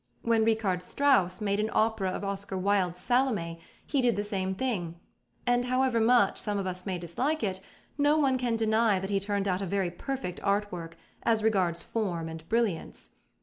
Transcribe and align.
When 0.23 0.43
Richard 0.43 0.81
Strauss 0.81 1.41
made 1.41 1.59
an 1.59 1.69
opera 1.73 2.09
of 2.09 2.23
Oscar 2.23 2.57
Wilde's 2.57 2.99
Salome, 2.99 3.59
he 3.85 4.01
did 4.01 4.15
the 4.15 4.23
same 4.23 4.55
thing, 4.55 4.99
and, 5.45 5.65
however 5.65 5.99
much 5.99 6.39
some 6.41 6.57
of 6.57 6.65
us 6.65 6.87
may 6.87 6.97
dislike 6.97 7.43
it, 7.43 7.61
no 7.99 8.17
one 8.17 8.39
can 8.39 8.55
deny 8.55 8.97
that 8.97 9.11
he 9.11 9.19
turned 9.19 9.47
out 9.47 9.61
a 9.61 9.67
very 9.67 9.91
perfect 9.91 10.39
art 10.41 10.71
work, 10.71 10.97
as 11.21 11.43
regards 11.43 11.83
form 11.83 12.27
and 12.29 12.49
brilliance. 12.49 13.11